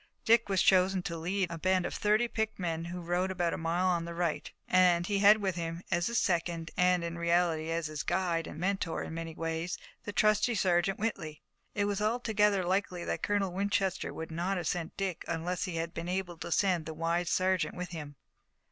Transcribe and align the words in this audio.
Dick 0.25 0.49
was 0.49 0.63
chosen 0.63 1.03
to 1.03 1.15
lead 1.15 1.51
a 1.51 1.59
band 1.59 1.85
of 1.85 1.93
thirty 1.93 2.27
picked 2.27 2.57
men 2.57 2.85
who 2.85 3.01
rode 3.01 3.29
about 3.29 3.53
a 3.53 3.55
mile 3.59 3.85
on 3.85 4.03
the 4.03 4.15
right, 4.15 4.51
and 4.67 5.05
he 5.05 5.19
had 5.19 5.37
with 5.37 5.53
him 5.53 5.83
as 5.91 6.07
his 6.07 6.17
second, 6.17 6.71
and, 6.75 7.03
in 7.03 7.19
reality, 7.19 7.69
as 7.69 7.85
his 7.85 8.01
guide 8.01 8.47
and 8.47 8.59
mentor 8.59 9.03
in 9.03 9.13
many 9.13 9.35
ways, 9.35 9.77
the 10.03 10.11
trusty 10.11 10.55
Sergeant 10.55 10.97
Whitley. 10.97 11.43
It 11.75 11.85
was 11.85 12.01
altogether 12.01 12.63
likely 12.63 13.03
that 13.05 13.21
Colonel 13.21 13.53
Winchester 13.53 14.11
would 14.11 14.31
not 14.31 14.57
have 14.57 14.65
sent 14.65 14.97
Dick 14.97 15.23
unless 15.27 15.65
he 15.65 15.75
had 15.75 15.93
been 15.93 16.09
able 16.09 16.39
to 16.39 16.51
send 16.51 16.87
the 16.87 16.95
wise 16.95 17.29
sergeant 17.29 17.75
with 17.75 17.89
him. 17.89 18.15